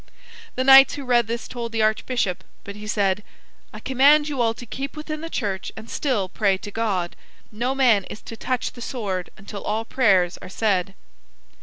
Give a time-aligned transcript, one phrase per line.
[0.55, 3.23] The knights who read this told the archbishop, but he said:
[3.71, 7.15] "I command you all to keep within the church and still pray to God.
[7.51, 10.95] No man is to touch the sword until all the prayers are said."